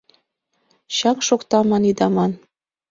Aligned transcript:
Чаҥ 0.97 1.17
шокта 1.27 1.59
ман 1.69 1.83
ида 1.91 2.07
ман- 2.15 2.31